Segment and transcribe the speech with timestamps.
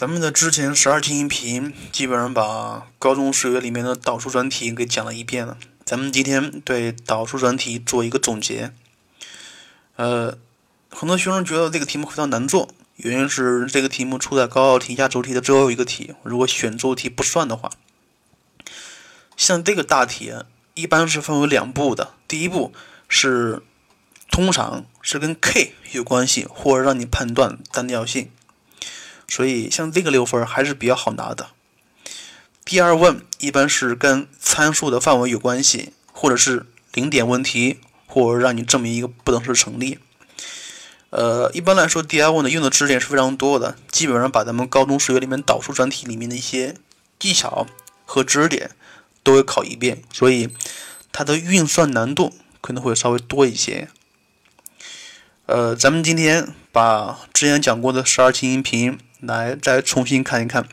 [0.00, 5.58] 咱们的之前十二期音频基本上把高中数学里面的导数专题给讲了一遍了。
[5.84, 8.72] 咱们今天对导数专题做一个总结。
[9.96, 10.38] 呃，
[10.88, 17.70] 很多学生觉得这个题目非常难做，原因是这个题目出在高考题压轴题的最后一个题，如果选做题不算的话，
[19.36, 20.32] 像这个大题
[20.72, 22.72] 一般是分为两步的，第一步
[23.06, 23.62] 是
[24.30, 28.30] 通常是跟 k 有关系，或者让你判断单调性。
[29.30, 31.50] 所以像这个六分还是比较好拿的。
[32.62, 39.98] 第二问一般是跟参数的范围有关系，或者是零点问题，或者让你证明一个不等式成立。
[41.08, 46.76] 呃，一般来说，第二问的用的知识点是非常多的，基本上把咱们高中数学里面导数专题里面的一些
[47.18, 47.66] 技巧
[48.04, 48.70] 和知识点
[49.24, 50.50] 都会考一遍，所以
[51.12, 53.88] 它的运算难度可能会稍微多一些。
[55.46, 58.98] 呃，咱们今天把之前讲过的十二期音频。
[59.20, 60.66] 来，再重新看一看，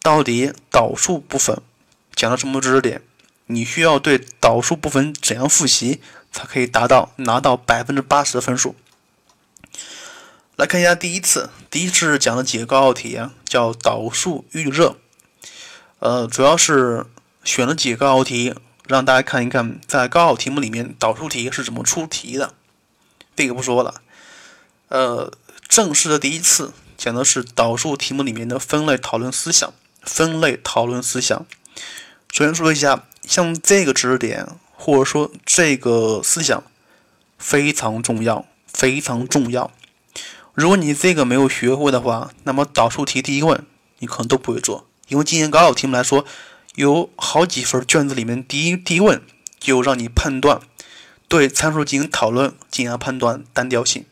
[0.00, 1.60] 到底导数部分
[2.14, 3.02] 讲了什么知识点？
[3.46, 6.00] 你需要对导数部分怎样复习，
[6.32, 8.74] 才可以达到拿到百分之八十的分数？
[10.56, 14.96] 来看一下第一次，第一次讲的几个高考题啊，叫导数预热。
[15.98, 17.06] 呃，主要是
[17.42, 18.54] 选了几个高考题，
[18.86, 22.54] 让大家看一看，在高考题目里面导数题是怎么出题的。
[23.34, 24.00] 这个不说了。
[24.88, 25.32] 呃，
[25.68, 26.72] 正式的第一次。
[26.96, 29.72] 讲的是导数题目里面的分类讨论思想。
[30.02, 31.46] 分类讨论思想，
[32.30, 36.62] 首先说一下，像这个知识点或者说这个思想
[37.38, 39.70] 非常重要，非常重要。
[40.52, 43.64] 如果你这个没有学会的话，那么导数题第一问
[44.00, 44.86] 你可能都不会做。
[45.08, 46.26] 因为今年高考题目来说，
[46.74, 49.22] 有好几份卷子里面第一第一问
[49.58, 50.60] 就让你判断
[51.28, 54.04] 对参数进行讨论，进而判断单调性。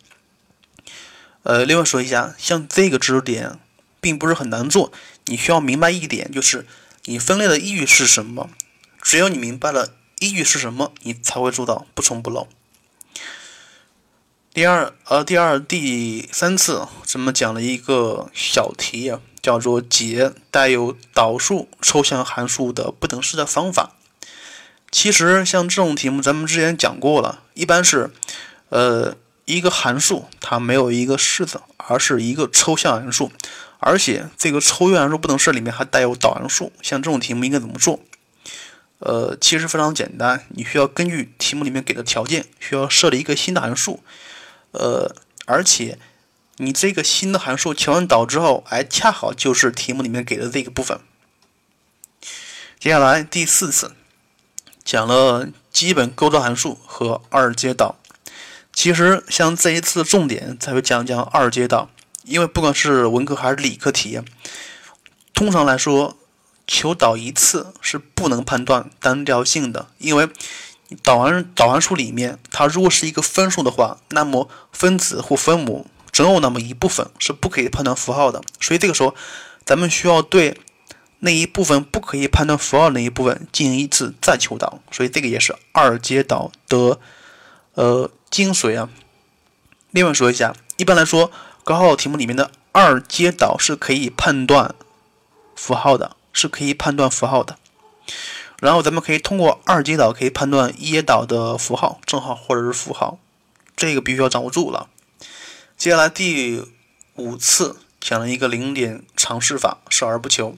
[1.44, 3.58] 呃，另外说一下，像这个知识点
[4.00, 4.92] 并不是很难做，
[5.26, 6.66] 你需要明白一点，就是
[7.06, 8.48] 你分类的依据是什么。
[9.00, 12.46] 只有你明白了依据是什么，你才会做到不重不漏。
[14.54, 19.12] 第二，呃，第二、第三次咱们讲了一个小题，
[19.42, 23.96] 叫做解带有导数抽象函数的不等式的方法。
[24.92, 28.12] 其实像这种题目，咱们之前讲过了，一般是，
[28.68, 29.16] 呃。
[29.44, 33.32] 一个函数它没有一个式子，而是一个抽象函数，
[33.80, 36.72] 而且这个抽象函数不等式里面还带有导函数。
[36.80, 38.00] 像这种题目应该怎么做？
[39.00, 44.02] 呃，其实非常简单，你需要根据题目里面给的条件，需要设立一个新的函数。
[44.70, 45.14] 呃，
[45.44, 45.98] 而且
[46.58, 51.00] 你这个新的函数求完导之后，哎，恰好就是题目里面给的这个部分。
[52.78, 53.92] 接下来第四次
[54.84, 57.96] 讲了基本构造函数和二阶导。
[58.72, 61.90] 其实，像这一次重点才会讲讲二阶导，
[62.24, 64.18] 因为不管是文科还是理科题，
[65.34, 66.16] 通常来说，
[66.66, 70.28] 求导一次是不能判断单调性的，因为
[71.02, 79.14] 导函导函数里面，它如果是一个分数的话，那么分子或分母总有那么一部分是不可以判断符号的，所以这个时候，
[79.66, 80.58] 咱们需要对
[81.20, 86.98] 那一部分不可以判断符号那一部分进行一次再求导，所以这个也是二阶导的，
[87.74, 88.10] 呃。
[88.32, 88.88] 精髓啊！
[89.90, 91.30] 另外说一下，一般来说，
[91.64, 94.74] 高考题目里面的二阶导是可以判断
[95.54, 97.58] 符号的，是可以判断符号的。
[98.58, 103.18] 然后咱们可以通过二阶导可以判断一阶导的符号、正号或者是负号，
[103.76, 104.88] 这个必须要掌握住了。
[105.76, 106.64] 接下来第
[107.16, 110.56] 五次讲了一个零点尝试法，少而不求。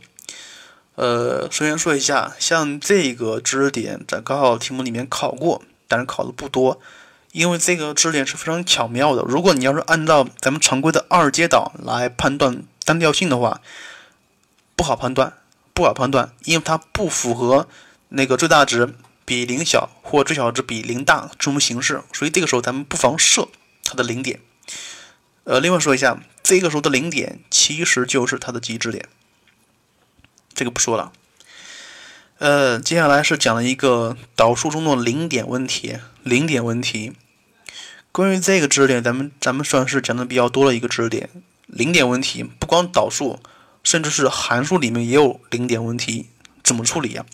[0.94, 6.80] 呃，首先说一下，像这个知识点在高考题目里面考过，但是考的不多。
[7.34, 9.22] 因为这个知识点是非常巧妙的。
[9.26, 13.60] 如果你要是按照咱们常规的二阶导来判断单调性的话，
[14.76, 15.32] 不好判断，
[15.72, 17.66] 不好判断，因为它不符合
[18.10, 22.04] 那个最大值比零小或最小值比零大这种形式。
[22.12, 23.48] 所以这个时候咱们不妨设
[23.82, 24.38] 它的零点。
[25.42, 29.08] 呃，另外说一下，这个时候的零点其实就是它的极值点。
[30.54, 31.10] 这个不说了。
[32.38, 37.12] 呃，接下来是讲了一个导数中的零点问题，零点问题。
[38.14, 41.28] 关于这个知识点，咱们咱们算是讲的比较多的一个知识点。
[41.66, 43.40] 零点问题不光导数，
[43.82, 46.26] 甚至是函数里面也有零点问题。
[46.62, 47.26] 怎么处理呀？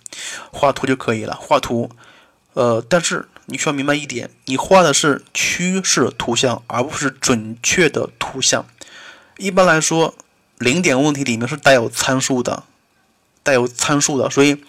[0.50, 1.36] 画图就可以了。
[1.38, 1.90] 画图，
[2.54, 8.64] 呃，但是你需要明白一点，你画的是趋势图像，而不是准确的图像。
[9.36, 10.14] 一般来说，
[10.56, 12.62] 零点问题里面是带有参数的，
[13.42, 14.64] 带有参数的，所以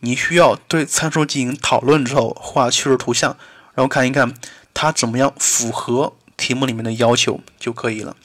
[0.00, 3.36] 你需要对参数进行讨论之后，画趋势图像，
[3.76, 4.34] 然后看一看。
[4.74, 8.16] 它怎么样符合题目里面的要求就可以了。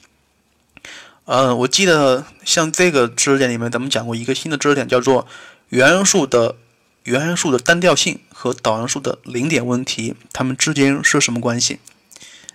[1.24, 5.26] 嗯，我记得像这个知识点里面，咱们讲过一个新的知识点，叫做
[5.68, 6.56] 元素的
[7.04, 11.80] 元素的单调性和导函数的零点问题，它们之间是什么关系？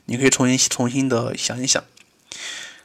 [0.05, 1.83] 你可以重新重新的想一想。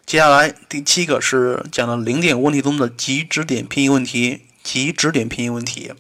[0.05, 4.43] 接下来第七个是讲了零点问题中的极值点偏移问题。
[4.61, 5.93] 极值点偏移问题，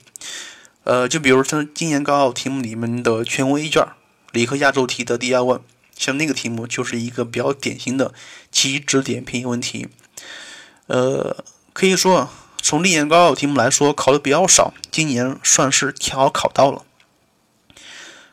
[0.84, 3.82] 呃，就比如像今年高考题目里面的全文一卷
[4.32, 5.60] 理科亚洲题的第二问，
[5.96, 8.12] 像那个题目就是一个比较典型的
[8.50, 9.88] 极值点偏移问题。
[10.86, 12.30] 呃，可以说
[12.60, 16.84] 从历年高考题目来说，考的比较少，今年算是恰好考到了。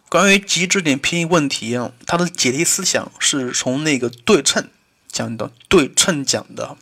[0.07, 4.69] 关于极值点偏移问题，它的解题思想是从那个对称
[5.11, 6.77] 讲的，对称讲的。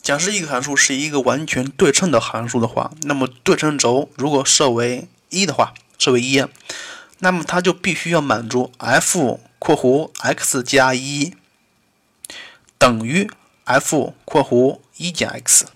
[0.00, 6.42] 假设一个函数是一个完全对称的函数的话，那么对称轴如果设为一的话，设为一，
[7.18, 11.34] 那么它就必须要满足 f（ 括弧 x 加一）
[12.78, 13.30] 等于
[13.64, 15.66] f（ 括弧一减 x）。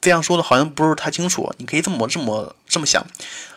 [0.00, 3.06] 这样说的好像不是太清楚，你可以这么这么这么想，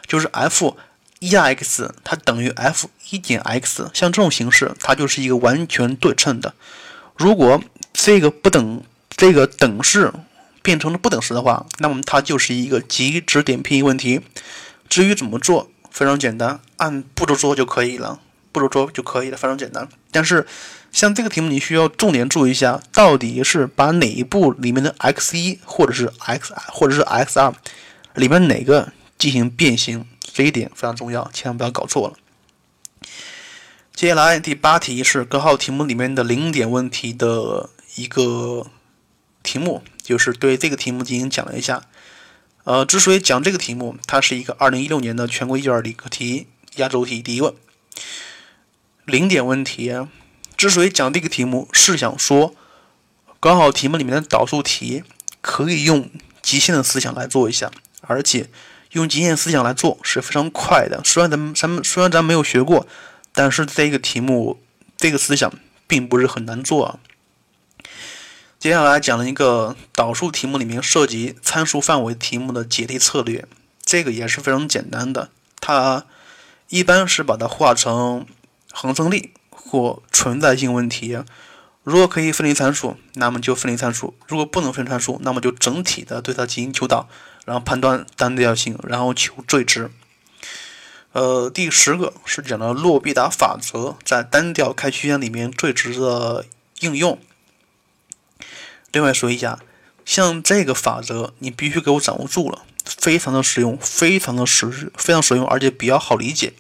[0.08, 0.78] 就是 f
[1.20, 6.54] 一加 x 它等于 f 一减 x，像这种形式，它就是一个完全对称的。
[7.16, 7.62] 如果
[7.94, 8.84] 这个不等。
[9.16, 10.12] 这个等式
[10.64, 14.22] 变成了不等式的话，那么它就是一个极值点偏移问题。
[14.90, 18.19] 至于怎么做，非常简单，按步骤做就可以了。
[18.51, 19.88] 步骤做就可以了，非常简单。
[20.12, 20.45] 但是
[20.92, 27.54] 像这个题目，你需要重点注意一下，到底是把哪一步里面的 x 一或者是 x 或者是 x 二
[28.16, 33.07] 里面哪个进行变形，这一点非常重要，千万不要搞错了。
[33.95, 38.66] 接下来第八题是根号题目里面的零点问题的一个。
[39.44, 41.81] 题目就是对这个题目进行讲了一下。
[42.65, 47.54] 呃，之所以讲这个题目，它是一个二零一六年的全国一卷理科题压轴题第一问，
[49.06, 49.94] 零点问题。
[50.56, 52.56] 之所以讲这个题目，是想说
[53.42, 55.04] 高考题目里面的导数题
[55.42, 56.10] 可以用
[56.42, 57.69] 极限的思想来做一下，
[58.01, 58.50] 而且
[58.92, 61.01] 用极限思想来做是非常快的。
[61.04, 62.88] 虽然咱们咱们虽然咱没有学过，
[63.33, 64.62] 但是这个题目
[64.95, 65.51] 这个思想
[65.86, 67.00] 并不是很难做啊。
[68.63, 73.45] 接下来讲了一个导数题目里面涉及参数范围题目的解题策略，
[73.83, 75.30] 这个也是非常简单的。
[75.60, 76.06] 它
[76.69, 78.25] 一般是把它化成
[78.71, 81.19] 恒生力或存在性问题。
[81.83, 87.09] 如果可以分离参数，那么就分离参数；如果不能分离参数，那么就整体的对它进行求导，
[87.44, 89.92] 然后判断单调性，然后求最值。
[91.12, 96.45] 呃，第十个是讲了洛必达法则在单调开区间里面最值的
[96.80, 97.19] 应用。
[98.94, 99.60] 另外说一下，
[100.06, 106.54] 像这个法则，你必须给我掌握住了，非常的实用，非常的实，非常实用，而且比较好理解，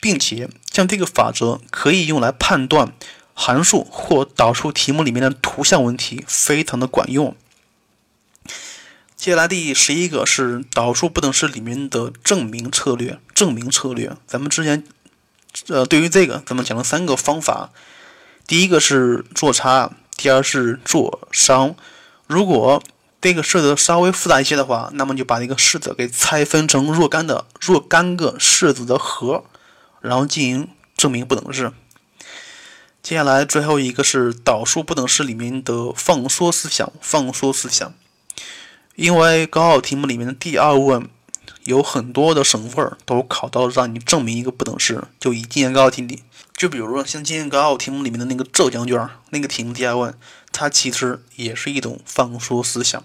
[0.00, 2.92] 并且像这个法则可以用来判断
[3.34, 7.36] 函数或导数题目里面的图像问题，非常的管用。
[9.16, 14.84] 接下来第十一个是导数不等式里面的证明策略，证明策略，咱们之前
[15.66, 17.72] 呃对于这个咱们讲了三个方法，
[18.46, 19.90] 第一个是做差。
[20.26, 21.76] 第二是做商，
[22.26, 22.82] 如果
[23.20, 29.44] 这个式子稍微复杂一些的话，那么就把这个式子给拆分成若干的若干个式子的和，
[30.00, 31.72] 然后进行证明不等式。
[33.04, 37.94] 接下来最后一个是导数不等式里面的放缩思想，放缩思想。
[38.96, 41.08] 因为高考题目里面的第二问
[41.66, 46.24] 有很多的省份都考到让你证明一个不等式，就以今年高考题里。
[46.56, 50.18] 就比如说像今年高考题目里面的那个浙江卷那个题目第二问，
[50.50, 53.04] 它其实也是一种放缩思想。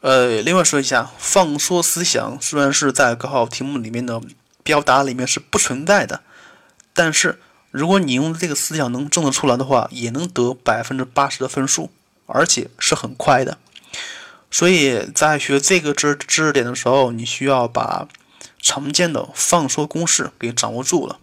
[0.00, 4.20] 呃，另外说一下，放缩思想虽然是在高考题目里面的
[4.64, 6.22] 表达里面是不存在的，
[6.92, 11.92] 但是如果你用这个思想能证得出来的话，也能得百分之八十的分数，
[12.26, 13.58] 而且是很快的。
[14.50, 18.08] 所以在学这个知知识点的时候，你需要把
[18.60, 21.20] 常见的放缩公式给掌握住了。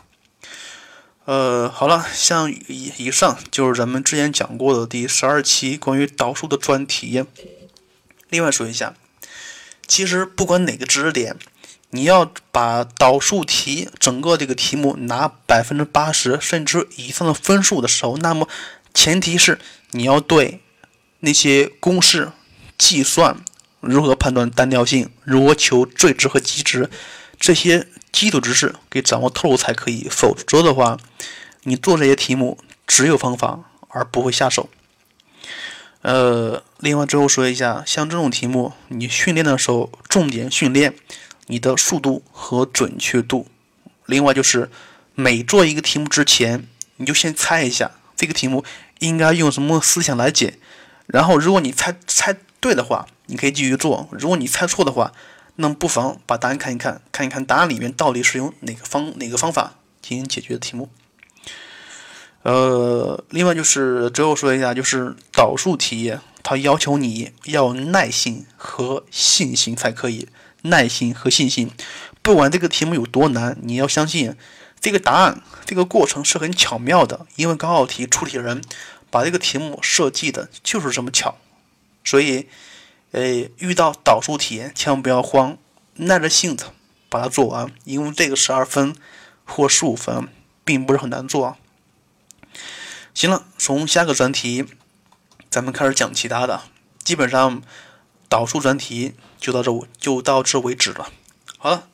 [1.30, 7.24] 呃，好了，像以以上就是咱们之前讲过的第十二期关于导数的专题。
[8.30, 8.96] 另外说一下，
[9.86, 11.36] 其实不管哪个知识点，
[11.92, 18.48] 你要把导数题整个这个题目拿百分之八十甚至以上的分数的时候，那么
[18.96, 19.60] 前提是
[19.92, 20.62] 你要对
[21.20, 22.32] 那些公式、
[22.76, 23.38] 计算
[23.82, 26.90] 如何判断单调性、如何求最值和极值
[27.40, 27.88] 这些。
[28.12, 30.98] 基础知识给掌握透露才可以，否则的话，
[31.62, 34.68] 你做这些题目只有方法而不会下手。
[36.02, 40.96] 呃，另外最后说一下，像这种题目，你训练的时候重点训练
[41.46, 43.46] 你的速度和准确度。
[44.08, 44.72] 另外就是
[45.14, 46.68] 每做一个题目之前，
[46.98, 48.66] 你就先猜一下这个题目
[48.98, 50.56] 应该用什么思想来解。
[51.06, 55.14] 然后，如果你猜猜对的话，你可以继续做；如果你猜错的话，
[55.62, 60.90] 那么不妨把答案看一看，看一看答案里面到底是用哪个方哪个方法进行解决的题目。
[62.44, 70.30] 呃，另外就是最后说一下，就是导数题，它要求你要耐心和信心才可以。
[70.64, 71.72] 耐心和信心，
[72.22, 74.36] 不管这个题目有多难，你要相信
[74.82, 77.26] 这个答案，这个过程是很巧妙的。
[77.38, 78.62] 因为高考题出题人
[79.10, 81.38] 把这个题目设计的就是这么巧，
[82.04, 82.50] 所以，
[83.12, 85.58] 呃，遇到导数题千万不要慌，
[85.96, 86.66] 耐着性子
[87.10, 87.72] 把它做完。
[87.86, 88.96] 因为这个十二分
[89.46, 90.28] 或十五分
[90.64, 91.58] 并不是很难做。
[93.14, 94.66] 行了，从下个专题
[95.50, 96.62] 咱们开始讲其他的，
[97.04, 97.62] 基本上。
[98.32, 101.10] 导数专题就到这就到这为止了。
[101.58, 101.88] 好了，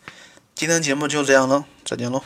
[0.54, 2.22] 今天节目就这样了，再见喽。